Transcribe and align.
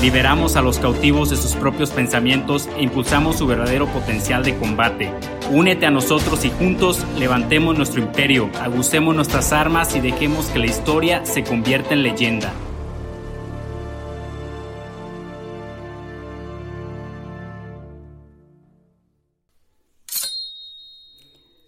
Liberamos 0.00 0.54
a 0.54 0.62
los 0.62 0.78
cautivos 0.78 1.28
de 1.28 1.36
sus 1.36 1.56
propios 1.56 1.90
pensamientos 1.90 2.68
e 2.76 2.84
impulsamos 2.84 3.36
su 3.36 3.48
verdadero 3.48 3.88
potencial 3.88 4.44
de 4.44 4.56
combate. 4.56 5.10
Únete 5.50 5.86
a 5.86 5.90
nosotros 5.90 6.44
y 6.44 6.50
juntos 6.50 7.04
levantemos 7.18 7.76
nuestro 7.76 8.00
imperio, 8.00 8.48
agucemos 8.60 9.16
nuestras 9.16 9.52
armas 9.52 9.96
y 9.96 10.00
dejemos 10.00 10.46
que 10.50 10.60
la 10.60 10.66
historia 10.66 11.26
se 11.26 11.42
convierta 11.42 11.94
en 11.94 12.04
leyenda. 12.04 12.52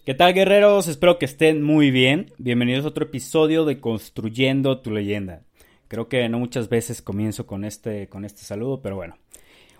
¿Qué 0.05 0.13
tal 0.13 0.33
guerreros? 0.33 0.87
Espero 0.87 1.19
que 1.19 1.25
estén 1.25 1.61
muy 1.61 1.91
bien. 1.91 2.31
Bienvenidos 2.37 2.85
a 2.85 2.87
otro 2.87 3.03
episodio 3.03 3.65
de 3.65 3.81
Construyendo 3.81 4.79
tu 4.79 4.91
leyenda. 4.91 5.43
Creo 5.91 6.07
que 6.07 6.29
no 6.29 6.39
muchas 6.39 6.69
veces 6.69 7.01
comienzo 7.01 7.45
con 7.45 7.65
este, 7.65 8.07
con 8.07 8.23
este 8.23 8.43
saludo, 8.43 8.81
pero 8.81 8.95
bueno. 8.95 9.17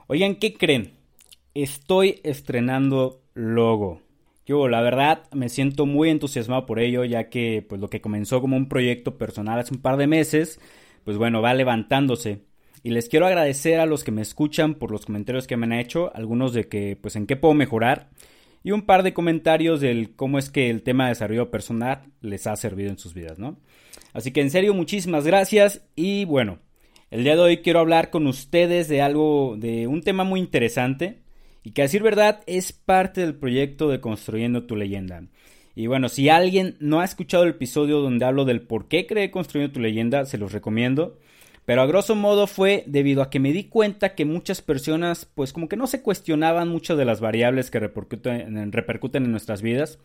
Oigan, 0.08 0.36
¿qué 0.36 0.54
creen? 0.54 0.92
Estoy 1.54 2.20
estrenando 2.24 3.22
logo. 3.34 4.02
Yo, 4.46 4.68
la 4.68 4.82
verdad, 4.82 5.24
me 5.32 5.48
siento 5.48 5.86
muy 5.86 6.10
entusiasmado 6.10 6.66
por 6.66 6.82
ello, 6.82 7.06
ya 7.06 7.30
que 7.30 7.66
pues 7.66 7.80
lo 7.80 7.90
que 7.90 8.02
comenzó 8.02 8.42
como 8.42 8.58
un 8.58 8.68
proyecto 8.68 9.18
personal 9.18 9.58
hace 9.58 9.74
un 9.74 9.82
par 9.82 9.96
de 9.96 10.08
meses, 10.08 10.60
pues 11.06 11.16
bueno, 11.16 11.42
va 11.42 11.54
levantándose. 11.54 12.42
Y 12.84 12.90
les 12.90 13.08
quiero 13.08 13.26
agradecer 13.26 13.80
a 13.80 13.86
los 13.86 14.04
que 14.04 14.12
me 14.12 14.22
escuchan 14.22 14.76
por 14.76 14.92
los 14.92 15.06
comentarios 15.06 15.48
que 15.48 15.56
me 15.56 15.66
han 15.66 15.72
hecho, 15.72 16.14
algunos 16.14 16.52
de 16.52 16.68
que 16.68 16.98
pues 17.02 17.16
en 17.16 17.26
qué 17.26 17.38
puedo 17.38 17.54
mejorar 17.54 18.10
y 18.64 18.72
un 18.72 18.84
par 18.84 19.04
de 19.04 19.14
comentarios 19.14 19.82
del 19.82 20.16
cómo 20.16 20.38
es 20.38 20.50
que 20.50 20.70
el 20.70 20.84
tema 20.84 21.06
de 21.06 21.12
desarrollo 21.12 21.50
personal 21.50 22.04
les 22.22 22.48
ha 22.48 22.56
servido 22.56 22.90
en 22.90 22.98
sus 22.98 23.14
vidas, 23.14 23.40
¿no? 23.40 23.58
Así 24.14 24.32
que 24.32 24.42
en 24.42 24.52
serio, 24.52 24.74
muchísimas 24.74 25.26
gracias 25.26 25.86
y 25.96 26.26
bueno, 26.26 26.60
el 27.10 27.24
día 27.24 27.36
de 27.36 27.42
hoy 27.42 27.58
quiero 27.58 27.80
hablar 27.80 28.10
con 28.10 28.28
ustedes 28.28 28.88
de 28.88 29.02
algo, 29.02 29.56
de 29.58 29.88
un 29.88 30.02
tema 30.02 30.24
muy 30.24 30.40
interesante 30.40 31.20
y 31.64 31.72
que 31.72 31.82
a 31.82 31.86
decir 31.86 32.04
verdad 32.04 32.42
es 32.48 32.72
parte 32.74 33.22
del 33.22 33.36
proyecto 33.36 33.90
de 33.90 34.00
Construyendo 34.00 34.66
tu 34.66 34.76
leyenda. 34.76 35.24
Y 35.76 35.88
bueno, 35.88 36.10
si 36.10 36.30
alguien 36.30 36.76
no 36.80 37.00
ha 37.00 37.06
escuchado 37.06 37.44
el 37.44 37.52
episodio 37.52 38.00
donde 38.00 38.26
hablo 38.26 38.46
del 38.46 38.62
por 38.62 38.88
qué 38.88 39.08
creé 39.08 39.32
Construyendo 39.32 39.74
tu 39.74 39.80
leyenda, 39.80 40.26
se 40.26 40.38
los 40.38 40.52
recomiendo. 40.52 41.18
Pero 41.66 41.82
a 41.82 41.86
grosso 41.86 42.16
modo 42.16 42.48
fue 42.48 42.84
debido 42.88 43.22
a 43.22 43.30
que 43.30 43.40
me 43.40 43.54
di 43.54 43.66
cuenta 43.66 44.16
que 44.16 44.26
muchas 44.26 44.62
personas 44.62 45.26
pues 45.26 45.54
como 45.54 45.70
que 45.70 45.78
no 45.78 45.88
se 45.88 46.02
cuestionaban 46.02 46.70
muchas 46.70 46.98
de 46.98 47.06
las 47.06 47.22
variables 47.22 47.70
que 47.70 47.80
repercuten, 47.80 48.72
repercuten 48.72 49.26
en 49.26 49.32
nuestras 49.32 49.62
vidas. 49.62 50.00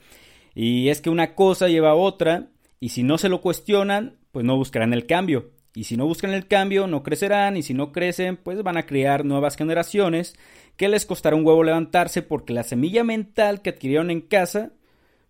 Y 0.55 0.89
es 0.91 1.01
que 1.01 1.11
una 1.11 1.35
cosa 1.35 1.69
lleva 1.69 1.91
a 1.91 1.95
otra 1.95 2.49
y 2.79 2.91
si 2.91 3.03
no 3.03 3.19
se 3.19 3.29
lo 3.29 3.41
cuestionan, 3.41 4.19
pues 4.33 4.45
no 4.45 4.57
buscarán 4.57 4.93
el 4.93 5.07
cambio. 5.07 5.51
Y 5.75 5.85
si 5.85 5.97
no 5.99 6.07
buscan 6.07 6.33
el 6.33 6.47
cambio, 6.47 6.87
no 6.87 7.03
crecerán. 7.03 7.57
Y 7.57 7.63
si 7.63 7.75
no 7.75 7.93
crecen, 7.93 8.39
pues 8.39 8.63
van 8.63 8.79
a 8.79 8.87
crear 8.87 9.25
nuevas 9.25 9.57
generaciones 9.57 10.35
que 10.77 10.89
les 10.89 11.05
costará 11.05 11.37
un 11.37 11.47
huevo 11.47 11.65
levantarse 11.65 12.23
porque 12.23 12.53
la 12.53 12.63
semilla 12.63 13.05
mental 13.05 13.63
que 13.63 13.71
adquirieron 13.71 14.11
en 14.11 14.23
casa, 14.23 14.73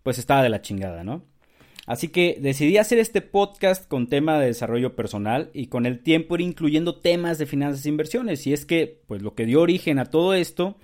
pues 0.03 0.19
estaba 0.19 0.43
de 0.43 0.49
la 0.49 0.63
chingada, 0.63 1.05
¿no? 1.05 1.25
Así 1.87 2.09
que 2.09 2.37
decidí 2.41 2.79
hacer 2.79 2.99
este 2.99 3.23
podcast 3.23 3.87
con 3.89 4.09
tema 4.09 4.39
de 4.41 4.47
desarrollo 4.47 4.97
personal 4.97 5.51
y 5.55 5.69
con 5.69 5.87
el 5.87 6.01
tiempo 6.01 6.35
ir 6.35 6.41
incluyendo 6.41 6.97
temas 6.97 7.39
de 7.39 7.47
finanzas 7.47 7.87
e 7.87 7.89
inversiones. 7.89 8.45
Y 8.47 8.53
es 8.53 8.67
que, 8.67 9.01
pues 9.07 9.23
lo 9.23 9.37
que 9.37 9.47
dio 9.47 9.61
origen 9.63 10.01
a 10.01 10.07
todo 10.07 10.35
esto 10.35 10.77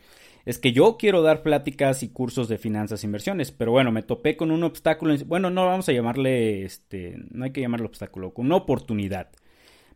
es 0.44 0.58
que 0.58 0.72
yo 0.72 0.96
quiero 0.98 1.22
dar 1.22 1.42
pláticas 1.42 2.02
y 2.04 2.08
cursos 2.08 2.48
de 2.48 2.58
finanzas 2.58 3.02
e 3.02 3.06
inversiones, 3.06 3.50
pero 3.50 3.72
bueno, 3.72 3.92
me 3.92 4.02
topé 4.02 4.36
con 4.36 4.50
un 4.50 4.64
obstáculo, 4.64 5.16
bueno, 5.26 5.50
no 5.50 5.66
vamos 5.66 5.88
a 5.88 5.92
llamarle, 5.92 6.64
este, 6.64 7.16
no 7.30 7.44
hay 7.44 7.52
que 7.52 7.60
llamarlo 7.60 7.86
obstáculo, 7.86 8.32
con 8.32 8.46
una 8.46 8.56
oportunidad. 8.56 9.30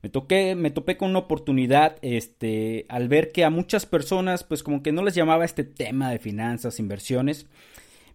Me, 0.03 0.11
toqué, 0.11 0.55
me 0.55 0.71
topé 0.71 0.97
con 0.97 1.11
una 1.11 1.21
oportunidad, 1.21 1.97
este, 2.03 2.87
al 2.88 3.09
ver 3.09 3.33
que 3.33 3.44
a 3.44 3.50
muchas 3.50 3.87
personas, 3.87 4.44
pues 4.44 4.62
como 4.62 4.83
que 4.83 4.93
no 4.93 5.03
les 5.03 5.15
llamaba 5.15 5.44
este 5.44 5.65
tema 5.65 6.11
de 6.11 6.19
finanzas, 6.19 6.78
inversiones, 6.78 7.47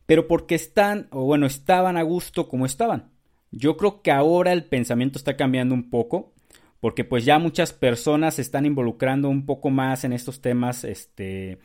pero 0.05 0.27
porque 0.27 0.55
están, 0.55 1.07
o 1.11 1.23
bueno, 1.23 1.45
estaban 1.45 1.97
a 1.97 2.03
gusto 2.03 2.49
como 2.49 2.65
estaban. 2.65 3.11
Yo 3.51 3.77
creo 3.77 4.01
que 4.01 4.11
ahora 4.11 4.53
el 4.53 4.65
pensamiento 4.65 5.17
está 5.17 5.35
cambiando 5.37 5.75
un 5.75 5.89
poco, 5.89 6.33
porque 6.79 7.03
pues 7.03 7.25
ya 7.25 7.39
muchas 7.39 7.73
personas 7.73 8.35
se 8.35 8.41
están 8.41 8.65
involucrando 8.65 9.29
un 9.29 9.45
poco 9.45 9.69
más 9.69 10.03
en 10.03 10.13
estos 10.13 10.41
temas, 10.41 10.83
este, 10.83 11.59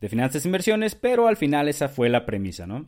de 0.00 0.08
finanzas 0.08 0.44
e 0.44 0.48
inversiones, 0.48 0.94
pero 0.94 1.28
al 1.28 1.36
final 1.36 1.68
esa 1.68 1.88
fue 1.88 2.08
la 2.08 2.26
premisa, 2.26 2.66
¿no? 2.66 2.86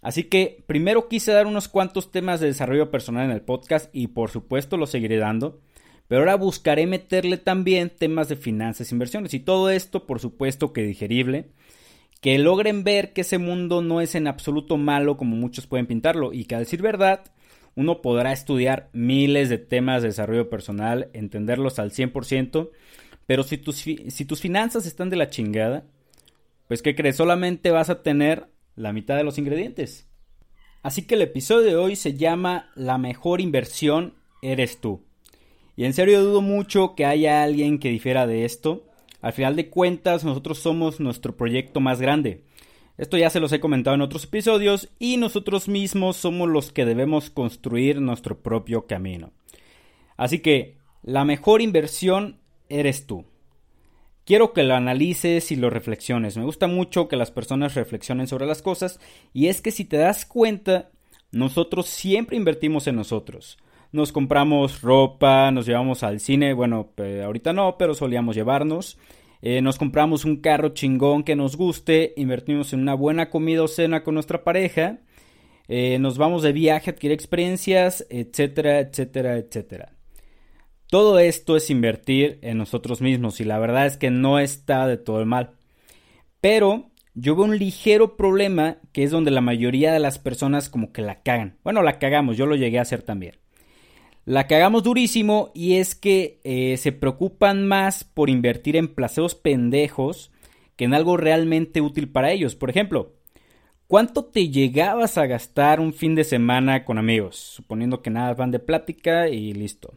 Así 0.00 0.24
que 0.24 0.64
primero 0.66 1.08
quise 1.08 1.32
dar 1.32 1.46
unos 1.46 1.68
cuantos 1.68 2.10
temas 2.10 2.40
de 2.40 2.48
desarrollo 2.48 2.90
personal 2.90 3.26
en 3.26 3.30
el 3.30 3.42
podcast 3.42 3.88
y 3.94 4.08
por 4.08 4.30
supuesto 4.30 4.76
lo 4.76 4.86
seguiré 4.86 5.16
dando, 5.16 5.60
pero 6.08 6.22
ahora 6.22 6.34
buscaré 6.34 6.86
meterle 6.88 7.36
también 7.36 7.90
temas 7.90 8.28
de 8.28 8.34
finanzas 8.36 8.90
e 8.90 8.94
inversiones 8.94 9.32
y 9.32 9.40
todo 9.40 9.70
esto 9.70 10.04
por 10.04 10.18
supuesto 10.18 10.72
que 10.72 10.82
digerible, 10.82 11.50
que 12.22 12.38
logren 12.38 12.84
ver 12.84 13.12
que 13.12 13.22
ese 13.22 13.38
mundo 13.38 13.82
no 13.82 14.00
es 14.00 14.14
en 14.14 14.28
absoluto 14.28 14.78
malo 14.78 15.16
como 15.16 15.34
muchos 15.34 15.66
pueden 15.66 15.86
pintarlo 15.86 16.32
y 16.32 16.44
que 16.44 16.54
a 16.54 16.60
decir 16.60 16.80
verdad, 16.80 17.24
uno 17.74 18.00
podrá 18.00 18.32
estudiar 18.32 18.88
miles 18.92 19.48
de 19.48 19.58
temas 19.58 20.02
de 20.02 20.08
desarrollo 20.08 20.48
personal, 20.48 21.10
entenderlos 21.14 21.80
al 21.80 21.90
100%, 21.90 22.70
pero 23.26 23.42
si 23.42 23.58
tus, 23.58 23.76
si 23.76 24.24
tus 24.24 24.40
finanzas 24.40 24.86
están 24.86 25.10
de 25.10 25.16
la 25.16 25.30
chingada, 25.30 25.84
pues 26.68 26.80
¿qué 26.80 26.94
crees? 26.94 27.16
Solamente 27.16 27.72
vas 27.72 27.90
a 27.90 28.04
tener 28.04 28.46
la 28.76 28.92
mitad 28.92 29.16
de 29.16 29.24
los 29.24 29.36
ingredientes. 29.38 30.06
Así 30.84 31.02
que 31.02 31.16
el 31.16 31.22
episodio 31.22 31.66
de 31.66 31.76
hoy 31.76 31.96
se 31.96 32.14
llama 32.14 32.70
La 32.76 32.98
mejor 32.98 33.40
inversión 33.40 34.14
eres 34.42 34.80
tú. 34.80 35.04
Y 35.74 35.86
en 35.86 35.92
serio 35.92 36.22
dudo 36.22 36.40
mucho 36.40 36.94
que 36.94 37.04
haya 37.04 37.42
alguien 37.42 37.80
que 37.80 37.90
difiera 37.90 38.28
de 38.28 38.44
esto. 38.44 38.86
Al 39.22 39.32
final 39.32 39.56
de 39.56 39.70
cuentas, 39.70 40.24
nosotros 40.24 40.58
somos 40.58 41.00
nuestro 41.00 41.36
proyecto 41.36 41.80
más 41.80 42.00
grande. 42.00 42.42
Esto 42.98 43.16
ya 43.16 43.30
se 43.30 43.40
los 43.40 43.52
he 43.52 43.60
comentado 43.60 43.94
en 43.94 44.02
otros 44.02 44.24
episodios 44.24 44.90
y 44.98 45.16
nosotros 45.16 45.68
mismos 45.68 46.16
somos 46.16 46.48
los 46.48 46.72
que 46.72 46.84
debemos 46.84 47.30
construir 47.30 48.00
nuestro 48.00 48.42
propio 48.42 48.86
camino. 48.86 49.32
Así 50.16 50.40
que 50.40 50.76
la 51.02 51.24
mejor 51.24 51.62
inversión 51.62 52.38
eres 52.68 53.06
tú. 53.06 53.24
Quiero 54.24 54.52
que 54.52 54.62
lo 54.62 54.74
analices 54.74 55.50
y 55.50 55.56
lo 55.56 55.70
reflexiones. 55.70 56.36
Me 56.36 56.44
gusta 56.44 56.66
mucho 56.66 57.08
que 57.08 57.16
las 57.16 57.30
personas 57.30 57.74
reflexionen 57.74 58.26
sobre 58.26 58.46
las 58.46 58.60
cosas 58.60 59.00
y 59.32 59.46
es 59.46 59.60
que 59.60 59.70
si 59.70 59.84
te 59.84 59.96
das 59.96 60.26
cuenta, 60.26 60.90
nosotros 61.30 61.86
siempre 61.86 62.36
invertimos 62.36 62.86
en 62.86 62.96
nosotros. 62.96 63.58
Nos 63.92 64.10
compramos 64.10 64.80
ropa, 64.80 65.50
nos 65.50 65.66
llevamos 65.66 66.02
al 66.02 66.18
cine, 66.18 66.54
bueno, 66.54 66.92
ahorita 67.24 67.52
no, 67.52 67.76
pero 67.78 67.94
solíamos 67.94 68.34
llevarnos. 68.34 68.98
Eh, 69.42 69.60
nos 69.60 69.76
compramos 69.76 70.24
un 70.24 70.36
carro 70.36 70.70
chingón 70.70 71.24
que 71.24 71.36
nos 71.36 71.56
guste, 71.56 72.14
invertimos 72.16 72.72
en 72.72 72.80
una 72.80 72.94
buena 72.94 73.28
comida 73.28 73.62
o 73.62 73.68
cena 73.68 74.02
con 74.02 74.14
nuestra 74.14 74.44
pareja, 74.44 75.00
eh, 75.68 75.98
nos 75.98 76.16
vamos 76.16 76.42
de 76.42 76.52
viaje, 76.52 76.90
adquirir 76.90 77.12
experiencias, 77.12 78.06
etcétera, 78.08 78.78
etcétera, 78.78 79.36
etcétera. 79.36 79.92
Todo 80.88 81.18
esto 81.18 81.56
es 81.56 81.70
invertir 81.70 82.38
en 82.42 82.58
nosotros 82.58 83.00
mismos 83.00 83.40
y 83.40 83.44
la 83.44 83.58
verdad 83.58 83.86
es 83.86 83.96
que 83.96 84.10
no 84.10 84.38
está 84.38 84.86
de 84.86 84.96
todo 84.96 85.20
el 85.20 85.26
mal. 85.26 85.54
Pero 86.40 86.90
yo 87.14 87.34
veo 87.34 87.46
un 87.46 87.58
ligero 87.58 88.16
problema 88.16 88.78
que 88.92 89.02
es 89.02 89.10
donde 89.10 89.30
la 89.30 89.40
mayoría 89.40 89.92
de 89.92 89.98
las 89.98 90.18
personas 90.18 90.68
como 90.68 90.92
que 90.92 91.02
la 91.02 91.22
cagan. 91.22 91.58
Bueno, 91.64 91.82
la 91.82 91.98
cagamos, 91.98 92.36
yo 92.36 92.46
lo 92.46 92.56
llegué 92.56 92.78
a 92.78 92.82
hacer 92.82 93.02
también. 93.02 93.41
La 94.24 94.46
cagamos 94.46 94.84
durísimo 94.84 95.50
y 95.52 95.74
es 95.78 95.96
que 95.96 96.40
eh, 96.44 96.76
se 96.76 96.92
preocupan 96.92 97.66
más 97.66 98.04
por 98.04 98.30
invertir 98.30 98.76
en 98.76 98.94
placeos 98.94 99.34
pendejos 99.34 100.30
que 100.76 100.84
en 100.84 100.94
algo 100.94 101.16
realmente 101.16 101.80
útil 101.80 102.08
para 102.08 102.30
ellos. 102.30 102.54
Por 102.54 102.70
ejemplo, 102.70 103.14
¿cuánto 103.88 104.24
te 104.24 104.48
llegabas 104.48 105.18
a 105.18 105.26
gastar 105.26 105.80
un 105.80 105.92
fin 105.92 106.14
de 106.14 106.22
semana 106.22 106.84
con 106.84 106.98
amigos? 106.98 107.36
Suponiendo 107.36 108.00
que 108.00 108.10
nada 108.10 108.34
van 108.34 108.52
de 108.52 108.60
plática 108.60 109.28
y 109.28 109.54
listo. 109.54 109.94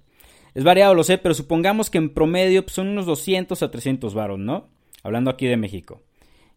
Es 0.56 0.64
variado, 0.64 0.96
lo 0.96 1.04
sé, 1.04 1.20
pero 1.20 1.36
supongamos 1.36 1.92
que 1.92 2.00
en 2.00 2.12
promedio 2.12 2.64
pues, 2.64 2.74
son 2.74 2.88
unos 2.88 3.06
200 3.06 3.62
a 3.62 3.70
300 3.70 4.16
varos, 4.16 4.40
¿no? 4.40 4.70
Hablando 5.04 5.30
aquí 5.30 5.46
de 5.46 5.58
México. 5.58 6.02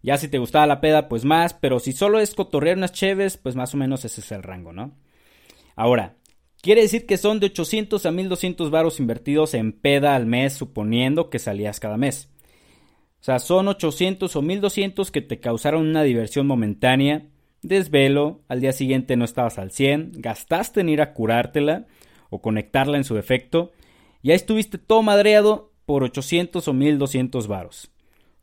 Ya 0.02 0.16
si 0.16 0.28
te 0.28 0.38
gustaba 0.38 0.66
la 0.66 0.80
peda, 0.80 1.08
pues 1.08 1.26
más, 1.26 1.52
pero 1.52 1.80
si 1.80 1.92
solo 1.92 2.18
es 2.18 2.34
cotorrear 2.34 2.78
unas 2.78 2.92
cheves, 2.92 3.36
pues 3.36 3.56
más 3.56 3.74
o 3.74 3.76
menos 3.76 4.06
ese 4.06 4.22
es 4.22 4.32
el 4.32 4.42
rango, 4.42 4.72
¿no? 4.72 4.92
Ahora, 5.74 6.16
quiere 6.60 6.82
decir 6.82 7.06
que 7.06 7.16
son 7.16 7.40
de 7.40 7.46
800 7.46 8.04
a 8.06 8.10
1200 8.10 8.70
varos 8.70 9.00
invertidos 9.00 9.54
en 9.54 9.72
peda 9.72 10.14
al 10.14 10.26
mes, 10.26 10.54
suponiendo 10.54 11.30
que 11.30 11.38
salías 11.38 11.80
cada 11.80 11.96
mes. 11.96 12.28
O 13.20 13.24
sea, 13.24 13.38
son 13.38 13.68
800 13.68 14.34
o 14.36 14.42
1200 14.42 15.10
que 15.10 15.22
te 15.22 15.40
causaron 15.40 15.86
una 15.86 16.02
diversión 16.02 16.46
momentánea, 16.46 17.26
desvelo, 17.62 18.42
al 18.48 18.60
día 18.60 18.72
siguiente 18.72 19.16
no 19.16 19.24
estabas 19.24 19.58
al 19.58 19.72
100, 19.72 20.12
gastaste 20.16 20.80
en 20.80 20.88
ir 20.88 21.00
a 21.00 21.12
curártela 21.12 21.86
o 22.30 22.40
conectarla 22.40 22.96
en 22.96 23.04
su 23.04 23.14
defecto, 23.14 23.72
y 24.22 24.30
ahí 24.30 24.36
estuviste 24.36 24.78
todo 24.78 25.02
madreado 25.02 25.72
por 25.84 26.04
800 26.04 26.66
o 26.68 26.72
1200 26.72 27.48
varos. 27.48 27.90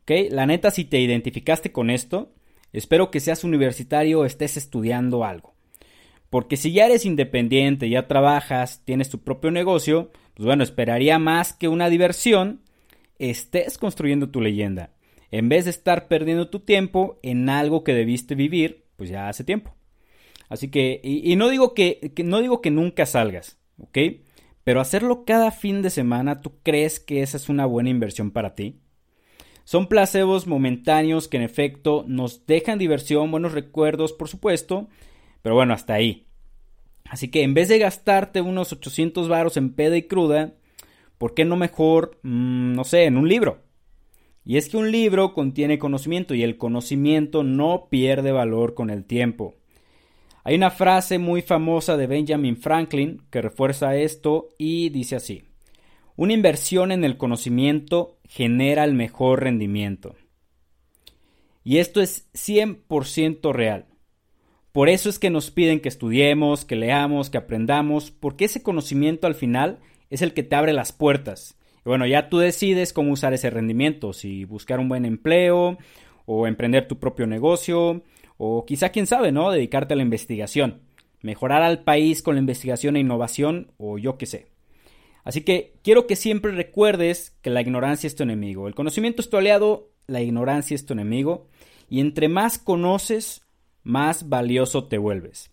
¿Ok? 0.02 0.30
La 0.30 0.46
neta, 0.46 0.70
si 0.70 0.84
te 0.84 1.00
identificaste 1.00 1.72
con 1.72 1.90
esto, 1.90 2.32
espero 2.72 3.10
que 3.10 3.20
seas 3.20 3.44
universitario 3.44 4.20
o 4.20 4.24
estés 4.24 4.56
estudiando 4.56 5.24
algo. 5.24 5.55
Porque 6.36 6.58
si 6.58 6.70
ya 6.70 6.84
eres 6.84 7.06
independiente, 7.06 7.88
ya 7.88 8.08
trabajas, 8.08 8.82
tienes 8.84 9.08
tu 9.08 9.20
propio 9.24 9.50
negocio, 9.50 10.10
pues 10.34 10.44
bueno, 10.44 10.64
esperaría 10.64 11.18
más 11.18 11.54
que 11.54 11.66
una 11.66 11.88
diversión, 11.88 12.60
estés 13.18 13.78
construyendo 13.78 14.28
tu 14.28 14.42
leyenda, 14.42 14.90
en 15.30 15.48
vez 15.48 15.64
de 15.64 15.70
estar 15.70 16.08
perdiendo 16.08 16.50
tu 16.50 16.60
tiempo 16.60 17.18
en 17.22 17.48
algo 17.48 17.84
que 17.84 17.94
debiste 17.94 18.34
vivir, 18.34 18.84
pues 18.96 19.08
ya 19.08 19.30
hace 19.30 19.44
tiempo. 19.44 19.74
Así 20.50 20.68
que, 20.70 21.00
y, 21.02 21.34
no, 21.36 21.48
digo 21.48 21.72
que, 21.72 22.12
no 22.22 22.42
digo 22.42 22.60
que 22.60 22.70
nunca 22.70 23.06
salgas, 23.06 23.58
¿ok? 23.78 23.96
Pero 24.62 24.82
hacerlo 24.82 25.24
cada 25.24 25.50
fin 25.52 25.80
de 25.80 25.88
semana, 25.88 26.42
¿tú 26.42 26.60
crees 26.62 27.00
que 27.00 27.22
esa 27.22 27.38
es 27.38 27.48
una 27.48 27.64
buena 27.64 27.88
inversión 27.88 28.30
para 28.30 28.54
ti? 28.54 28.82
Son 29.64 29.86
placebos 29.86 30.46
momentáneos 30.46 31.28
que 31.28 31.38
en 31.38 31.44
efecto 31.44 32.04
nos 32.06 32.44
dejan 32.44 32.78
diversión, 32.78 33.30
buenos 33.30 33.52
recuerdos, 33.52 34.12
por 34.12 34.28
supuesto, 34.28 34.88
pero 35.40 35.54
bueno, 35.54 35.72
hasta 35.72 35.94
ahí. 35.94 36.25
Así 37.08 37.28
que 37.28 37.42
en 37.42 37.54
vez 37.54 37.68
de 37.68 37.78
gastarte 37.78 38.40
unos 38.40 38.72
800 38.72 39.28
varos 39.28 39.56
en 39.56 39.72
peda 39.72 39.96
y 39.96 40.02
cruda, 40.02 40.54
¿por 41.18 41.34
qué 41.34 41.44
no 41.44 41.56
mejor, 41.56 42.18
mm, 42.22 42.74
no 42.74 42.84
sé, 42.84 43.04
en 43.04 43.16
un 43.16 43.28
libro? 43.28 43.62
Y 44.44 44.56
es 44.56 44.68
que 44.68 44.76
un 44.76 44.92
libro 44.92 45.34
contiene 45.34 45.78
conocimiento 45.78 46.34
y 46.34 46.42
el 46.42 46.56
conocimiento 46.56 47.42
no 47.42 47.88
pierde 47.90 48.30
valor 48.32 48.74
con 48.74 48.90
el 48.90 49.04
tiempo. 49.04 49.54
Hay 50.44 50.54
una 50.54 50.70
frase 50.70 51.18
muy 51.18 51.42
famosa 51.42 51.96
de 51.96 52.06
Benjamin 52.06 52.56
Franklin 52.56 53.22
que 53.30 53.42
refuerza 53.42 53.96
esto 53.96 54.50
y 54.58 54.90
dice 54.90 55.16
así. 55.16 55.42
Una 56.14 56.32
inversión 56.32 56.92
en 56.92 57.02
el 57.02 57.16
conocimiento 57.16 58.20
genera 58.24 58.84
el 58.84 58.94
mejor 58.94 59.42
rendimiento. 59.42 60.14
Y 61.64 61.78
esto 61.78 62.00
es 62.00 62.28
100% 62.32 63.52
real. 63.52 63.86
Por 64.76 64.90
eso 64.90 65.08
es 65.08 65.18
que 65.18 65.30
nos 65.30 65.50
piden 65.50 65.80
que 65.80 65.88
estudiemos, 65.88 66.66
que 66.66 66.76
leamos, 66.76 67.30
que 67.30 67.38
aprendamos, 67.38 68.10
porque 68.10 68.44
ese 68.44 68.62
conocimiento 68.62 69.26
al 69.26 69.34
final 69.34 69.78
es 70.10 70.20
el 70.20 70.34
que 70.34 70.42
te 70.42 70.54
abre 70.54 70.74
las 70.74 70.92
puertas. 70.92 71.56
Y 71.78 71.88
bueno, 71.88 72.06
ya 72.06 72.28
tú 72.28 72.36
decides 72.36 72.92
cómo 72.92 73.10
usar 73.10 73.32
ese 73.32 73.48
rendimiento, 73.48 74.12
si 74.12 74.44
buscar 74.44 74.78
un 74.78 74.90
buen 74.90 75.06
empleo 75.06 75.78
o 76.26 76.46
emprender 76.46 76.86
tu 76.88 76.98
propio 76.98 77.26
negocio 77.26 78.02
o 78.36 78.66
quizá, 78.66 78.90
quién 78.90 79.06
sabe, 79.06 79.32
¿no? 79.32 79.50
Dedicarte 79.50 79.94
a 79.94 79.96
la 79.96 80.02
investigación, 80.02 80.82
mejorar 81.22 81.62
al 81.62 81.82
país 81.82 82.22
con 82.22 82.34
la 82.34 82.40
investigación 82.42 82.96
e 82.96 83.00
innovación 83.00 83.72
o 83.78 83.96
yo 83.96 84.18
qué 84.18 84.26
sé. 84.26 84.48
Así 85.24 85.40
que 85.40 85.72
quiero 85.82 86.06
que 86.06 86.16
siempre 86.16 86.52
recuerdes 86.52 87.34
que 87.40 87.48
la 87.48 87.62
ignorancia 87.62 88.08
es 88.08 88.14
tu 88.14 88.24
enemigo. 88.24 88.68
El 88.68 88.74
conocimiento 88.74 89.22
es 89.22 89.30
tu 89.30 89.38
aliado, 89.38 89.88
la 90.06 90.20
ignorancia 90.20 90.74
es 90.74 90.84
tu 90.84 90.92
enemigo. 90.92 91.48
Y 91.88 92.00
entre 92.00 92.28
más 92.28 92.58
conoces, 92.58 93.45
más 93.86 94.28
valioso 94.28 94.84
te 94.84 94.98
vuelves. 94.98 95.50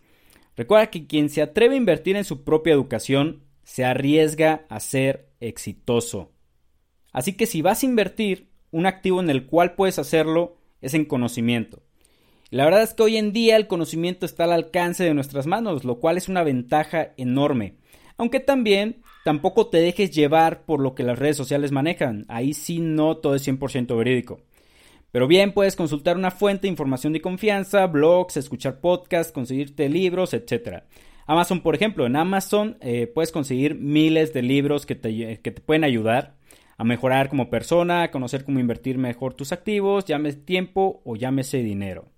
Recuerda 0.58 0.88
que 0.88 1.08
quien 1.08 1.30
se 1.30 1.42
atreve 1.42 1.76
a 1.76 1.78
invertir 1.78 2.16
en 2.16 2.26
su 2.26 2.44
propia 2.44 2.74
educación 2.74 3.44
se 3.64 3.86
arriesga 3.86 4.66
a 4.70 4.80
ser 4.80 5.30
exitoso. 5.40 6.32
Así 7.12 7.34
que 7.34 7.46
si 7.46 7.62
vas 7.62 7.84
a 7.84 7.86
invertir, 7.86 8.50
un 8.72 8.88
activo 8.88 9.22
en 9.22 9.30
el 9.30 9.46
cual 9.46 9.76
puedes 9.76 10.00
hacerlo 10.00 10.58
es 10.82 10.96
en 10.96 11.06
conocimiento. 11.06 11.84
La 12.50 12.66
verdad 12.66 12.84
es 12.84 12.94
que 12.94 13.04
hoy 13.04 13.18
en 13.18 13.34
día 13.34 13.56
el 13.56 13.68
conocimiento 13.68 14.26
está 14.26 14.46
al 14.46 14.52
alcance 14.52 15.04
de 15.04 15.14
nuestras 15.14 15.46
manos, 15.46 15.86
lo 15.86 16.00
cual 16.00 16.18
es 16.18 16.28
una 16.28 16.44
ventaja 16.44 17.14
enorme. 17.18 17.76
Aunque 18.18 18.40
también 18.40 19.02
tampoco 19.24 19.68
te 19.68 19.78
dejes 19.78 20.12
llevar 20.12 20.66
por 20.66 20.80
lo 20.80 20.96
que 20.96 21.04
las 21.04 21.20
redes 21.20 21.38
sociales 21.38 21.72
manejan. 21.72 22.26
Ahí 22.28 22.54
sí 22.54 22.80
no 22.80 23.18
todo 23.18 23.36
es 23.36 23.48
100% 23.48 23.96
verídico. 23.96 24.42
Pero 25.14 25.28
bien 25.28 25.52
puedes 25.52 25.76
consultar 25.76 26.18
una 26.18 26.32
fuente 26.32 26.64
de 26.64 26.70
información 26.72 27.14
de 27.14 27.22
confianza, 27.22 27.86
blogs, 27.86 28.36
escuchar 28.36 28.80
podcasts, 28.80 29.32
conseguirte 29.32 29.88
libros, 29.88 30.34
etc. 30.34 30.86
Amazon, 31.28 31.62
por 31.62 31.76
ejemplo, 31.76 32.08
en 32.08 32.16
Amazon 32.16 32.78
eh, 32.82 33.06
puedes 33.06 33.32
conseguir 33.32 33.76
miles 33.76 34.34
de 34.34 34.42
libros 34.42 34.88
que 34.88 34.96
te, 34.96 35.40
que 35.40 35.52
te 35.52 35.62
pueden 35.62 35.84
ayudar 35.84 36.36
a 36.78 36.84
mejorar 36.84 37.30
como 37.30 37.52
persona, 37.52 38.02
a 38.02 38.10
conocer 38.10 38.44
cómo 38.44 38.60
invertir 38.60 38.98
mejor 38.98 39.36
tus 39.36 39.52
activos, 39.52 40.06
llámese 40.06 40.40
tiempo 40.40 41.04
o 41.06 41.16
llámese 41.16 41.60
dinero. 41.60 42.10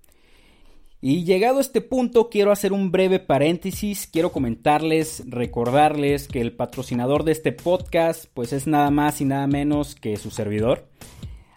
Y 1.01 1.25
llegado 1.25 1.57
a 1.57 1.61
este 1.61 1.81
punto 1.81 2.29
quiero 2.29 2.53
hacer 2.53 2.71
un 2.71 2.93
breve 2.93 3.19
paréntesis, 3.19 4.07
quiero 4.07 4.31
comentarles, 4.31 5.21
recordarles 5.27 6.29
que 6.29 6.39
el 6.39 6.53
patrocinador 6.53 7.25
de 7.25 7.33
este 7.33 7.51
podcast 7.51 8.27
pues 8.33 8.53
es 8.53 8.67
nada 8.67 8.89
más 8.89 9.19
y 9.19 9.25
nada 9.25 9.47
menos 9.47 9.95
que 9.95 10.15
su 10.15 10.31
servidor. 10.31 10.87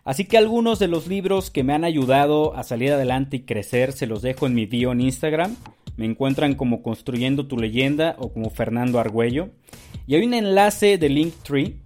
Así 0.08 0.25
que 0.25 0.38
algunos 0.38 0.78
de 0.78 0.88
los 0.88 1.06
libros 1.06 1.50
que 1.50 1.62
me 1.62 1.75
han 1.75 1.84
ayudado 1.84 2.56
a 2.56 2.62
salir 2.62 2.93
adelante 2.93 3.37
y 3.37 3.40
crecer 3.40 3.93
se 3.93 4.06
los 4.06 4.22
dejo 4.22 4.46
en 4.46 4.55
mi 4.55 4.64
bio 4.64 4.93
en 4.93 5.02
Instagram. 5.02 5.55
Me 5.99 6.06
encuentran 6.06 6.55
como 6.55 6.82
Construyendo 6.82 7.46
tu 7.46 7.58
leyenda 7.58 8.16
o 8.19 8.32
como 8.32 8.49
Fernando 8.49 9.00
Argüello. 9.00 9.50
Y 10.06 10.14
hay 10.14 10.25
un 10.25 10.32
enlace 10.32 10.96
de 10.96 11.10
Linktree 11.10 11.76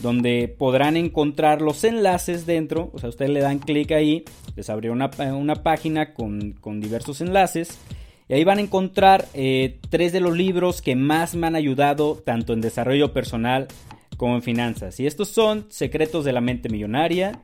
donde 0.00 0.48
podrán 0.48 0.96
encontrar 0.96 1.60
los 1.60 1.84
enlaces 1.84 2.46
dentro. 2.46 2.90
O 2.94 2.98
sea, 2.98 3.10
ustedes 3.10 3.30
le 3.30 3.40
dan 3.40 3.58
clic 3.58 3.92
ahí, 3.92 4.24
les 4.54 4.70
abre 4.70 4.88
una, 4.90 5.10
página 5.10 6.14
con, 6.14 6.80
diversos 6.80 7.20
enlaces. 7.20 7.78
Y 8.26 8.32
ahí 8.32 8.44
van 8.44 8.56
a 8.56 8.62
encontrar 8.62 9.26
eh, 9.34 9.80
tres 9.90 10.14
de 10.14 10.20
los 10.20 10.34
libros 10.34 10.80
que 10.80 10.96
más 10.96 11.34
me 11.34 11.46
han 11.46 11.56
ayudado 11.56 12.14
tanto 12.24 12.54
en 12.54 12.62
desarrollo 12.62 13.12
personal 13.12 13.68
como 14.16 14.34
en 14.36 14.42
finanzas. 14.42 14.98
Y 15.00 15.06
estos 15.06 15.28
son 15.28 15.66
Secretos 15.68 16.24
de 16.24 16.32
la 16.32 16.40
Mente 16.40 16.68
Millonaria, 16.68 17.42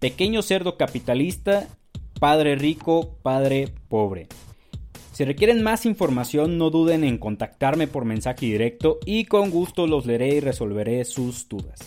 Pequeño 0.00 0.40
Cerdo 0.40 0.78
Capitalista, 0.78 1.68
Padre 2.18 2.56
Rico, 2.56 3.18
Padre 3.22 3.68
Pobre. 3.88 4.28
Si 5.12 5.26
requieren 5.26 5.62
más 5.62 5.84
información, 5.84 6.56
no 6.56 6.70
duden 6.70 7.04
en 7.04 7.18
contactarme 7.18 7.86
por 7.86 8.06
mensaje 8.06 8.46
directo 8.46 8.98
y 9.04 9.26
con 9.26 9.50
gusto 9.50 9.86
los 9.86 10.06
leeré 10.06 10.36
y 10.36 10.40
resolveré 10.40 11.04
sus 11.04 11.46
dudas. 11.46 11.80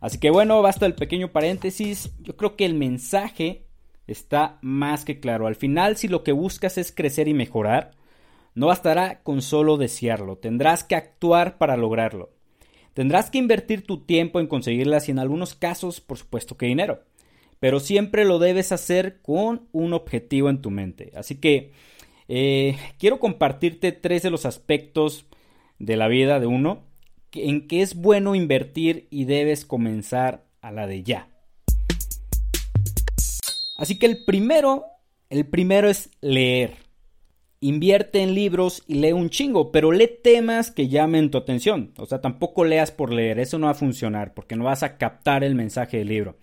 Así 0.00 0.18
que 0.18 0.30
bueno, 0.30 0.62
basta 0.62 0.86
el 0.86 0.94
pequeño 0.94 1.32
paréntesis. 1.32 2.12
Yo 2.20 2.36
creo 2.36 2.54
que 2.54 2.64
el 2.64 2.74
mensaje 2.74 3.66
está 4.06 4.60
más 4.62 5.04
que 5.04 5.18
claro. 5.18 5.48
Al 5.48 5.56
final, 5.56 5.96
si 5.96 6.06
lo 6.06 6.22
que 6.22 6.30
buscas 6.30 6.78
es 6.78 6.92
crecer 6.92 7.26
y 7.26 7.34
mejorar, 7.34 7.96
no 8.54 8.68
bastará 8.68 9.24
con 9.24 9.42
solo 9.42 9.76
desearlo, 9.76 10.38
tendrás 10.38 10.84
que 10.84 10.94
actuar 10.94 11.58
para 11.58 11.76
lograrlo. 11.76 12.30
Tendrás 12.94 13.30
que 13.30 13.38
invertir 13.38 13.86
tu 13.86 14.04
tiempo 14.04 14.40
en 14.40 14.46
conseguirlas 14.46 15.08
y 15.08 15.12
en 15.12 15.18
algunos 15.18 15.54
casos, 15.54 16.00
por 16.00 16.18
supuesto 16.18 16.56
que 16.56 16.66
dinero 16.66 17.00
pero 17.60 17.78
siempre 17.78 18.24
lo 18.24 18.38
debes 18.38 18.72
hacer 18.72 19.20
con 19.20 19.68
un 19.70 19.92
objetivo 19.92 20.48
en 20.48 20.62
tu 20.62 20.70
mente. 20.70 21.12
Así 21.14 21.36
que 21.36 21.72
eh, 22.26 22.76
quiero 22.98 23.20
compartirte 23.20 23.92
tres 23.92 24.22
de 24.22 24.30
los 24.30 24.46
aspectos 24.46 25.26
de 25.78 25.96
la 25.96 26.08
vida 26.08 26.40
de 26.40 26.46
uno 26.46 26.82
en 27.32 27.68
que 27.68 27.82
es 27.82 27.94
bueno 27.94 28.34
invertir 28.34 29.06
y 29.10 29.26
debes 29.26 29.64
comenzar 29.64 30.44
a 30.62 30.72
la 30.72 30.86
de 30.86 31.02
ya. 31.02 31.28
Así 33.76 33.98
que 33.98 34.06
el 34.06 34.24
primero, 34.24 34.86
el 35.28 35.46
primero 35.46 35.88
es 35.88 36.10
leer. 36.20 36.89
Invierte 37.62 38.20
en 38.22 38.34
libros 38.34 38.82
y 38.86 38.94
lee 38.94 39.12
un 39.12 39.28
chingo, 39.28 39.70
pero 39.70 39.92
lee 39.92 40.10
temas 40.22 40.70
que 40.70 40.88
llamen 40.88 41.30
tu 41.30 41.36
atención. 41.36 41.92
O 41.98 42.06
sea, 42.06 42.22
tampoco 42.22 42.64
leas 42.64 42.90
por 42.90 43.12
leer, 43.12 43.38
eso 43.38 43.58
no 43.58 43.66
va 43.66 43.72
a 43.72 43.74
funcionar 43.74 44.32
porque 44.32 44.56
no 44.56 44.64
vas 44.64 44.82
a 44.82 44.96
captar 44.96 45.44
el 45.44 45.54
mensaje 45.54 45.98
del 45.98 46.08
libro. 46.08 46.36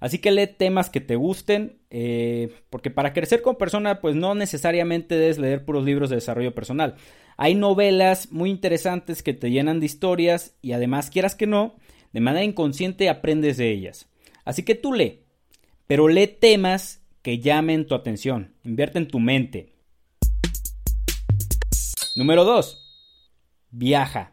Así 0.00 0.18
que 0.18 0.32
lee 0.32 0.48
temas 0.48 0.90
que 0.90 1.00
te 1.00 1.16
gusten, 1.16 1.78
eh, 1.90 2.50
porque 2.68 2.90
para 2.90 3.12
crecer 3.12 3.42
como 3.42 3.58
persona, 3.58 4.00
pues 4.00 4.14
no 4.14 4.34
necesariamente 4.34 5.16
debes 5.16 5.38
leer 5.38 5.64
puros 5.64 5.84
libros 5.84 6.10
de 6.10 6.16
desarrollo 6.16 6.54
personal. 6.54 6.96
Hay 7.36 7.54
novelas 7.54 8.32
muy 8.32 8.50
interesantes 8.50 9.22
que 9.22 9.34
te 9.34 9.50
llenan 9.50 9.80
de 9.80 9.86
historias 9.86 10.56
y 10.62 10.72
además, 10.72 11.10
quieras 11.10 11.34
que 11.34 11.46
no, 11.46 11.76
de 12.12 12.20
manera 12.20 12.44
inconsciente 12.44 13.08
aprendes 13.08 13.56
de 13.56 13.70
ellas. 13.70 14.08
Así 14.44 14.64
que 14.64 14.74
tú 14.74 14.92
lee, 14.92 15.22
pero 15.86 16.08
lee 16.08 16.26
temas 16.26 17.02
que 17.22 17.38
llamen 17.38 17.86
tu 17.86 17.94
atención, 17.94 18.54
invierte 18.64 18.98
en 18.98 19.08
tu 19.08 19.20
mente. 19.20 19.75
Número 22.16 22.44
2. 22.44 22.82
Viaja. 23.70 24.32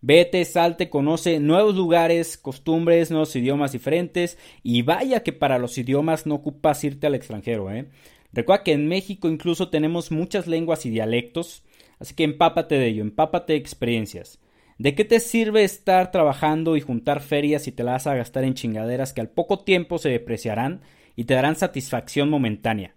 Vete, 0.00 0.44
salte, 0.44 0.88
conoce 0.88 1.40
nuevos 1.40 1.74
lugares, 1.74 2.38
costumbres, 2.38 3.10
nuevos 3.10 3.34
idiomas 3.34 3.72
diferentes 3.72 4.38
y 4.62 4.82
vaya 4.82 5.24
que 5.24 5.32
para 5.32 5.58
los 5.58 5.76
idiomas 5.78 6.26
no 6.26 6.36
ocupas 6.36 6.84
irte 6.84 7.08
al 7.08 7.16
extranjero. 7.16 7.72
¿eh? 7.72 7.90
Recuerda 8.32 8.62
que 8.62 8.72
en 8.72 8.86
México 8.86 9.28
incluso 9.28 9.68
tenemos 9.68 10.12
muchas 10.12 10.46
lenguas 10.46 10.86
y 10.86 10.90
dialectos, 10.90 11.64
así 11.98 12.14
que 12.14 12.22
empápate 12.22 12.76
de 12.76 12.86
ello, 12.86 13.02
empápate 13.02 13.54
de 13.54 13.58
experiencias. 13.58 14.40
¿De 14.78 14.94
qué 14.94 15.04
te 15.04 15.18
sirve 15.18 15.64
estar 15.64 16.12
trabajando 16.12 16.76
y 16.76 16.80
juntar 16.80 17.20
ferias 17.20 17.64
si 17.64 17.72
te 17.72 17.82
las 17.82 18.04
vas 18.04 18.06
a 18.06 18.14
gastar 18.14 18.44
en 18.44 18.54
chingaderas 18.54 19.12
que 19.12 19.20
al 19.20 19.28
poco 19.28 19.64
tiempo 19.64 19.98
se 19.98 20.08
depreciarán 20.08 20.82
y 21.16 21.24
te 21.24 21.34
darán 21.34 21.56
satisfacción 21.56 22.30
momentánea. 22.30 22.94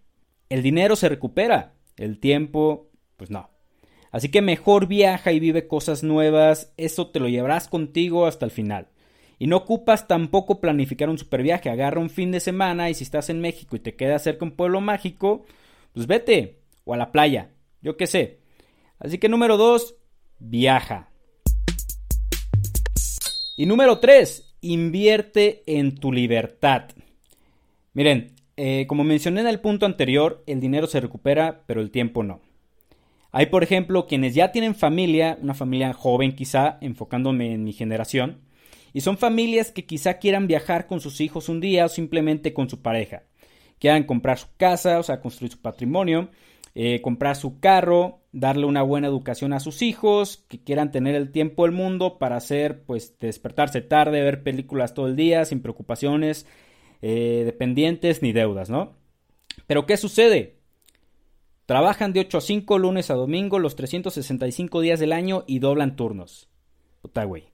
El 0.49 0.61
dinero 0.61 0.95
se 0.95 1.09
recupera, 1.09 1.73
el 1.97 2.19
tiempo, 2.19 2.91
pues 3.17 3.31
no. 3.31 3.54
Así 4.11 4.29
que 4.29 4.41
mejor 4.41 4.87
viaja 4.87 5.31
y 5.31 5.39
vive 5.39 5.67
cosas 5.67 6.03
nuevas, 6.03 6.73
eso 6.77 7.07
te 7.07 7.19
lo 7.19 7.27
llevarás 7.27 7.67
contigo 7.67 8.25
hasta 8.25 8.45
el 8.45 8.51
final. 8.51 8.87
Y 9.37 9.47
no 9.47 9.57
ocupas 9.57 10.07
tampoco 10.07 10.61
planificar 10.61 11.09
un 11.09 11.17
super 11.17 11.43
viaje, 11.43 11.69
agarra 11.69 11.99
un 11.99 12.09
fin 12.09 12.31
de 12.31 12.39
semana 12.39 12.89
y 12.89 12.93
si 12.93 13.03
estás 13.03 13.29
en 13.29 13.41
México 13.41 13.75
y 13.75 13.79
te 13.79 13.95
queda 13.95 14.17
cerca 14.19 14.45
un 14.45 14.51
pueblo 14.51 14.79
mágico, 14.79 15.45
pues 15.93 16.07
vete, 16.07 16.59
o 16.85 16.93
a 16.93 16.97
la 16.97 17.11
playa, 17.11 17.51
yo 17.81 17.97
qué 17.97 18.07
sé. 18.07 18.39
Así 18.99 19.17
que 19.17 19.27
número 19.27 19.57
dos, 19.57 19.95
viaja. 20.39 21.09
Y 23.57 23.65
número 23.65 23.99
tres, 23.99 24.55
invierte 24.61 25.63
en 25.65 25.95
tu 25.95 26.11
libertad. 26.11 26.89
Miren, 27.93 28.35
eh, 28.57 28.85
como 28.87 29.03
mencioné 29.03 29.41
en 29.41 29.47
el 29.47 29.59
punto 29.59 29.85
anterior, 29.85 30.43
el 30.47 30.59
dinero 30.59 30.87
se 30.87 30.99
recupera, 30.99 31.63
pero 31.65 31.81
el 31.81 31.91
tiempo 31.91 32.23
no. 32.23 32.41
Hay, 33.37 33.47
por 33.47 33.63
ejemplo, 33.63 34.07
quienes 34.07 34.33
ya 34.33 34.53
tienen 34.53 34.75
familia, 34.75 35.37
una 35.41 35.53
familia 35.53 35.91
joven 35.91 36.37
quizá, 36.37 36.77
enfocándome 36.79 37.51
en 37.51 37.65
mi 37.65 37.73
generación, 37.73 38.39
y 38.93 39.01
son 39.01 39.17
familias 39.17 39.71
que 39.71 39.85
quizá 39.85 40.19
quieran 40.19 40.47
viajar 40.47 40.87
con 40.87 41.01
sus 41.01 41.19
hijos 41.19 41.49
un 41.49 41.59
día 41.59 41.83
o 41.83 41.89
simplemente 41.89 42.53
con 42.53 42.69
su 42.69 42.81
pareja. 42.81 43.23
Quieran 43.77 44.05
comprar 44.05 44.37
su 44.37 44.47
casa, 44.55 44.99
o 44.99 45.03
sea, 45.03 45.19
construir 45.19 45.51
su 45.51 45.61
patrimonio, 45.61 46.29
eh, 46.75 47.01
comprar 47.01 47.35
su 47.35 47.59
carro, 47.59 48.21
darle 48.31 48.67
una 48.67 48.83
buena 48.83 49.07
educación 49.07 49.51
a 49.51 49.59
sus 49.59 49.81
hijos, 49.81 50.45
que 50.47 50.63
quieran 50.63 50.93
tener 50.93 51.13
el 51.13 51.33
tiempo 51.33 51.63
del 51.63 51.73
mundo 51.73 52.17
para 52.17 52.37
hacer, 52.37 52.83
pues, 52.85 53.19
despertarse 53.19 53.81
tarde, 53.81 54.23
ver 54.23 54.43
películas 54.43 54.93
todo 54.93 55.07
el 55.07 55.17
día, 55.17 55.43
sin 55.43 55.61
preocupaciones, 55.61 56.47
eh, 57.01 57.41
dependientes 57.43 58.21
ni 58.21 58.31
deudas, 58.31 58.69
¿no? 58.69 58.93
Pero 59.67 59.85
¿qué 59.85 59.97
sucede? 59.97 60.54
Trabajan 61.65 62.13
de 62.13 62.21
8 62.21 62.37
a 62.37 62.41
5 62.41 62.79
lunes 62.79 63.09
a 63.09 63.15
domingo 63.15 63.59
los 63.59 63.75
365 63.75 64.81
días 64.81 64.99
del 64.99 65.13
año 65.13 65.43
y 65.47 65.59
doblan 65.59 65.95
turnos. 65.95 66.49
Puta, 67.01 67.23
güey. 67.23 67.45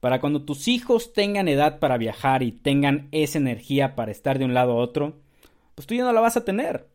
Para 0.00 0.20
cuando 0.20 0.44
tus 0.44 0.68
hijos 0.68 1.12
tengan 1.12 1.48
edad 1.48 1.78
para 1.78 1.98
viajar 1.98 2.42
y 2.42 2.52
tengan 2.52 3.08
esa 3.12 3.38
energía 3.38 3.96
para 3.96 4.12
estar 4.12 4.38
de 4.38 4.44
un 4.44 4.54
lado 4.54 4.72
a 4.72 4.76
otro, 4.76 5.20
pues 5.74 5.86
tú 5.86 5.94
ya 5.94 6.04
no 6.04 6.12
la 6.12 6.20
vas 6.20 6.36
a 6.36 6.44
tener 6.44 6.86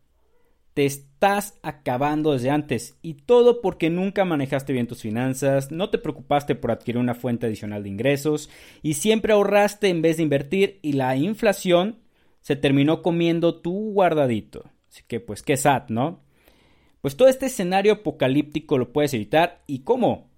te 0.73 0.85
estás 0.85 1.59
acabando 1.61 2.33
desde 2.33 2.49
antes 2.49 2.97
y 3.01 3.13
todo 3.13 3.61
porque 3.61 3.89
nunca 3.89 4.25
manejaste 4.25 4.73
bien 4.73 4.87
tus 4.87 5.01
finanzas, 5.01 5.71
no 5.71 5.89
te 5.89 5.99
preocupaste 5.99 6.55
por 6.55 6.71
adquirir 6.71 6.99
una 6.99 7.13
fuente 7.13 7.45
adicional 7.45 7.83
de 7.83 7.89
ingresos 7.89 8.49
y 8.81 8.95
siempre 8.95 9.33
ahorraste 9.33 9.89
en 9.89 10.01
vez 10.01 10.17
de 10.17 10.23
invertir 10.23 10.79
y 10.81 10.93
la 10.93 11.15
inflación 11.15 11.99
se 12.41 12.55
terminó 12.55 13.01
comiendo 13.01 13.61
tu 13.61 13.93
guardadito. 13.93 14.63
Así 14.89 15.03
que 15.07 15.19
pues 15.19 15.43
qué 15.43 15.57
sad, 15.57 15.89
¿no? 15.89 16.22
Pues 17.03 17.17
todo 17.17 17.27
este 17.27 17.47
escenario 17.47 17.91
apocalíptico 17.91 18.77
lo 18.77 18.93
puedes 18.93 19.13
evitar 19.13 19.61
y 19.67 19.79
¿cómo? 19.79 20.31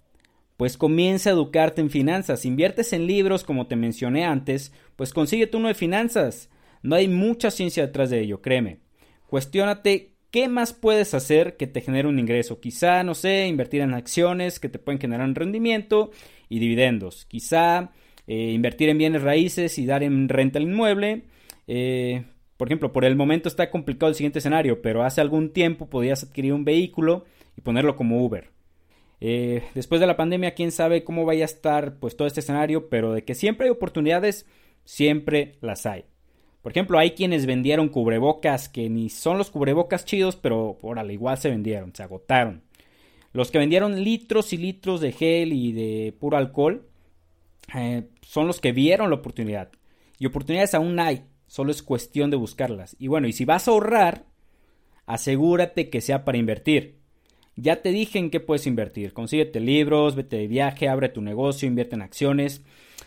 Pues 0.56 0.76
comienza 0.76 1.30
a 1.30 1.34
educarte 1.34 1.80
en 1.80 1.90
finanzas, 1.90 2.44
inviertes 2.44 2.92
en 2.92 3.06
libros 3.06 3.44
como 3.44 3.68
te 3.68 3.76
mencioné 3.76 4.24
antes, 4.24 4.72
pues 4.96 5.12
consíguete 5.12 5.56
uno 5.56 5.68
de 5.68 5.74
finanzas. 5.74 6.50
No 6.82 6.96
hay 6.96 7.06
mucha 7.06 7.52
ciencia 7.52 7.86
detrás 7.86 8.10
de 8.10 8.18
ello, 8.18 8.42
créeme. 8.42 8.80
Cuestiónate 9.28 10.16
¿Qué 10.32 10.48
más 10.48 10.72
puedes 10.72 11.14
hacer 11.14 11.56
que 11.56 11.68
te 11.68 11.80
genere 11.80 12.08
un 12.08 12.18
ingreso? 12.18 12.58
Quizá, 12.60 13.04
no 13.04 13.14
sé, 13.14 13.46
invertir 13.46 13.80
en 13.80 13.94
acciones 13.94 14.58
que 14.58 14.68
te 14.68 14.80
pueden 14.80 15.00
generar 15.00 15.24
un 15.24 15.36
rendimiento 15.36 16.10
y 16.48 16.58
dividendos. 16.58 17.26
Quizá 17.26 17.92
eh, 18.26 18.50
invertir 18.52 18.88
en 18.88 18.98
bienes 18.98 19.22
raíces 19.22 19.78
y 19.78 19.86
dar 19.86 20.02
en 20.02 20.28
renta 20.28 20.58
al 20.58 20.64
inmueble. 20.64 21.22
Eh, 21.68 22.24
por 22.56 22.68
ejemplo, 22.68 22.92
por 22.92 23.04
el 23.04 23.16
momento 23.16 23.48
está 23.48 23.70
complicado 23.70 24.08
el 24.08 24.14
siguiente 24.14 24.38
escenario, 24.38 24.80
pero 24.82 25.02
hace 25.02 25.20
algún 25.20 25.52
tiempo 25.52 25.88
podías 25.88 26.24
adquirir 26.24 26.52
un 26.52 26.64
vehículo 26.64 27.24
y 27.56 27.60
ponerlo 27.60 27.96
como 27.96 28.24
Uber. 28.24 28.50
Eh, 29.20 29.62
después 29.74 30.00
de 30.00 30.06
la 30.06 30.16
pandemia, 30.16 30.54
quién 30.54 30.72
sabe 30.72 31.04
cómo 31.04 31.24
vaya 31.24 31.44
a 31.44 31.46
estar 31.46 31.98
pues 31.98 32.16
todo 32.16 32.28
este 32.28 32.40
escenario, 32.40 32.88
pero 32.88 33.12
de 33.12 33.24
que 33.24 33.34
siempre 33.34 33.66
hay 33.66 33.70
oportunidades, 33.70 34.46
siempre 34.84 35.56
las 35.60 35.86
hay. 35.86 36.04
Por 36.62 36.72
ejemplo, 36.72 36.98
hay 36.98 37.12
quienes 37.12 37.46
vendieron 37.46 37.88
cubrebocas 37.88 38.68
que 38.68 38.90
ni 38.90 39.08
son 39.08 39.38
los 39.38 39.50
cubrebocas 39.50 40.04
chidos, 40.04 40.36
pero 40.36 40.78
órale, 40.82 41.12
igual 41.12 41.38
se 41.38 41.50
vendieron, 41.50 41.94
se 41.94 42.02
agotaron. 42.02 42.62
Los 43.32 43.50
que 43.50 43.58
vendieron 43.58 44.02
litros 44.02 44.52
y 44.52 44.56
litros 44.56 45.00
de 45.00 45.12
gel 45.12 45.52
y 45.52 45.72
de 45.72 46.14
puro 46.18 46.38
alcohol 46.38 46.88
eh, 47.74 48.08
son 48.22 48.46
los 48.46 48.60
que 48.60 48.72
vieron 48.72 49.10
la 49.10 49.16
oportunidad. 49.16 49.70
Y 50.18 50.26
oportunidades 50.26 50.74
aún 50.74 50.98
hay, 50.98 51.24
solo 51.46 51.70
es 51.70 51.82
cuestión 51.82 52.30
de 52.30 52.36
buscarlas. 52.36 52.96
Y 52.98 53.08
bueno, 53.08 53.28
y 53.28 53.32
si 53.32 53.44
vas 53.44 53.68
a 53.68 53.70
ahorrar, 53.70 54.26
asegúrate 55.06 55.88
que 55.90 56.00
sea 56.00 56.24
para 56.24 56.38
invertir. 56.38 56.98
Ya 57.56 57.80
te 57.80 57.90
dije 57.90 58.18
en 58.18 58.30
qué 58.30 58.40
puedes 58.40 58.66
invertir. 58.66 59.14
Consíguete 59.14 59.60
libros, 59.60 60.14
vete 60.14 60.36
de 60.36 60.46
viaje, 60.46 60.88
abre 60.88 61.08
tu 61.08 61.22
negocio, 61.22 61.66
invierte 61.66 61.94
en 61.94 62.02
acciones. 62.02 62.62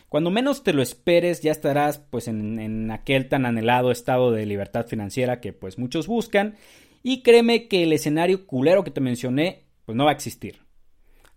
Cuando 0.10 0.32
menos 0.32 0.64
te 0.64 0.74
lo 0.74 0.82
esperes, 0.82 1.42
ya 1.42 1.52
estarás 1.52 2.00
pues 2.00 2.28
en, 2.28 2.90
aquel 2.90 3.30
tan 3.30 3.46
anhelado 3.46 3.92
estado 3.92 4.32
de 4.32 4.48
libertad 4.48 4.88
financiera 4.88 5.40
que 5.40 5.54
pues 5.54 5.78
muchos 5.78 6.08
buscan. 6.08 6.56
Y 7.04 7.22
créeme 7.22 7.68
que 7.68 7.84
el 7.84 7.94
escenario 7.94 8.48
culero 8.48 8.84
que 8.84 8.92
te 8.92 9.02
mencioné, 9.02 9.66
pues 9.86 9.96
no 9.96 10.06
va 10.06 10.12
a 10.12 10.16
existir. 10.16 10.62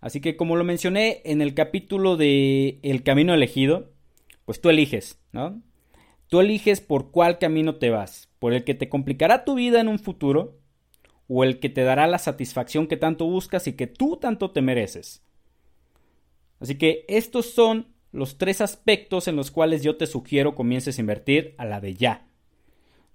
Así 0.01 0.19
que 0.19 0.35
como 0.35 0.55
lo 0.55 0.63
mencioné 0.63 1.21
en 1.23 1.41
el 1.41 1.53
capítulo 1.53 2.17
de 2.17 2.79
El 2.81 3.03
camino 3.03 3.33
elegido, 3.33 3.91
pues 4.45 4.59
tú 4.59 4.69
eliges, 4.69 5.19
¿no? 5.31 5.61
Tú 6.33 6.39
eliges 6.39 6.81
por 6.81 7.11
cuál 7.11 7.37
camino 7.37 7.75
te 7.75 7.91
vas, 7.91 8.27
por 8.39 8.53
el 8.53 8.63
que 8.63 8.73
te 8.73 8.89
complicará 8.89 9.45
tu 9.45 9.53
vida 9.53 9.79
en 9.79 9.87
un 9.87 9.99
futuro 9.99 10.57
o 11.27 11.43
el 11.43 11.59
que 11.59 11.69
te 11.69 11.83
dará 11.83 12.07
la 12.07 12.17
satisfacción 12.17 12.87
que 12.87 12.97
tanto 12.97 13.27
buscas 13.27 13.67
y 13.67 13.73
que 13.73 13.85
tú 13.85 14.17
tanto 14.17 14.49
te 14.49 14.63
mereces. 14.63 15.23
Así 16.59 16.73
que 16.73 17.05
estos 17.07 17.51
son 17.51 17.93
los 18.11 18.39
tres 18.39 18.61
aspectos 18.61 19.27
en 19.27 19.35
los 19.35 19.51
cuales 19.51 19.83
yo 19.83 19.95
te 19.95 20.07
sugiero 20.07 20.55
comiences 20.55 20.97
a 20.97 21.01
invertir 21.01 21.53
a 21.59 21.65
la 21.65 21.79
de 21.79 21.93
ya. 21.93 22.25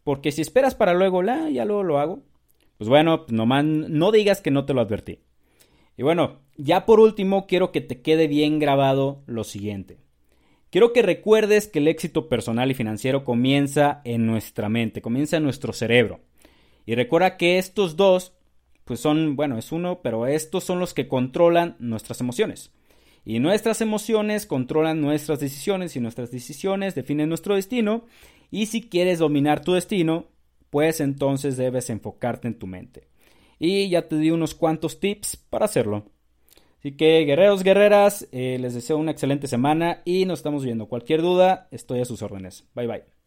Porque 0.04 0.30
si 0.30 0.40
esperas 0.40 0.76
para 0.76 0.94
luego, 0.94 1.20
la, 1.24 1.50
ya 1.50 1.64
luego 1.64 1.82
lo 1.82 1.98
hago. 1.98 2.22
Pues 2.76 2.88
bueno, 2.88 3.26
nomás 3.30 3.64
no 3.64 4.12
digas 4.12 4.40
que 4.40 4.52
no 4.52 4.64
te 4.64 4.74
lo 4.74 4.80
advertí. 4.80 5.22
Y 5.96 6.04
bueno, 6.04 6.38
ya 6.56 6.86
por 6.86 7.00
último 7.00 7.48
quiero 7.48 7.72
que 7.72 7.80
te 7.80 8.00
quede 8.00 8.28
bien 8.28 8.60
grabado 8.60 9.24
lo 9.26 9.42
siguiente. 9.42 9.98
Quiero 10.70 10.92
que 10.92 11.02
recuerdes 11.02 11.66
que 11.66 11.78
el 11.78 11.88
éxito 11.88 12.28
personal 12.28 12.70
y 12.70 12.74
financiero 12.74 13.24
comienza 13.24 14.02
en 14.04 14.26
nuestra 14.26 14.68
mente, 14.68 15.00
comienza 15.00 15.38
en 15.38 15.44
nuestro 15.44 15.72
cerebro. 15.72 16.20
Y 16.84 16.94
recuerda 16.94 17.38
que 17.38 17.58
estos 17.58 17.96
dos, 17.96 18.34
pues 18.84 19.00
son, 19.00 19.34
bueno, 19.34 19.56
es 19.56 19.72
uno, 19.72 20.00
pero 20.02 20.26
estos 20.26 20.64
son 20.64 20.78
los 20.78 20.92
que 20.92 21.08
controlan 21.08 21.76
nuestras 21.78 22.20
emociones. 22.20 22.70
Y 23.24 23.40
nuestras 23.40 23.80
emociones 23.80 24.46
controlan 24.46 25.00
nuestras 25.00 25.40
decisiones 25.40 25.96
y 25.96 26.00
nuestras 26.00 26.30
decisiones 26.30 26.94
definen 26.94 27.28
nuestro 27.28 27.54
destino. 27.54 28.04
Y 28.50 28.66
si 28.66 28.88
quieres 28.88 29.18
dominar 29.18 29.62
tu 29.62 29.72
destino, 29.72 30.26
pues 30.70 31.00
entonces 31.00 31.56
debes 31.56 31.88
enfocarte 31.90 32.48
en 32.48 32.58
tu 32.58 32.66
mente. 32.66 33.08
Y 33.58 33.88
ya 33.88 34.08
te 34.08 34.16
di 34.16 34.30
unos 34.30 34.54
cuantos 34.54 35.00
tips 35.00 35.36
para 35.36 35.64
hacerlo. 35.64 36.10
Así 36.78 36.96
que 36.96 37.24
guerreros, 37.24 37.64
guerreras, 37.64 38.28
eh, 38.30 38.56
les 38.60 38.74
deseo 38.74 38.98
una 38.98 39.10
excelente 39.10 39.48
semana 39.48 40.00
y 40.04 40.24
nos 40.26 40.38
estamos 40.38 40.64
viendo. 40.64 40.86
Cualquier 40.86 41.22
duda, 41.22 41.68
estoy 41.72 42.00
a 42.00 42.04
sus 42.04 42.22
órdenes. 42.22 42.68
Bye 42.74 42.86
bye. 42.86 43.17